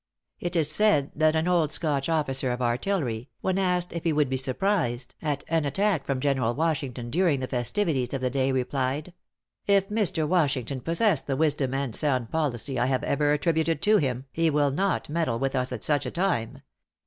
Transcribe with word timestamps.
It 0.39 0.55
is 0.55 0.67
said 0.71 1.11
that 1.13 1.35
an 1.35 1.47
old 1.47 1.71
Scotch 1.71 2.09
officer 2.09 2.51
of 2.51 2.59
artillery, 2.59 3.29
when 3.41 3.59
asked 3.59 3.93
if 3.93 4.03
he 4.03 4.11
would 4.11 4.29
be 4.29 4.35
surprised 4.37 5.13
at 5.21 5.43
an 5.47 5.63
attack 5.63 6.07
from 6.07 6.19
General 6.19 6.55
Washington 6.55 7.11
during 7.11 7.39
the 7.39 7.47
festivities 7.47 8.11
of 8.11 8.19
the 8.19 8.31
day, 8.31 8.51
replied 8.51 9.13
"If 9.67 9.89
Mr. 9.89 10.27
Washington 10.27 10.81
possess 10.81 11.21
the 11.21 11.37
wisdom 11.37 11.75
and 11.75 11.93
sound 11.95 12.31
policy 12.31 12.79
I 12.79 12.87
have 12.87 13.03
ever 13.03 13.31
attributed 13.31 13.79
to 13.83 13.97
him, 13.97 14.25
he 14.31 14.49
will 14.49 14.71
not 14.71 15.07
meddle 15.07 15.37
with 15.37 15.55
us 15.55 15.71
at 15.71 15.83
such 15.83 16.07
a 16.07 16.09
time. 16.09 16.63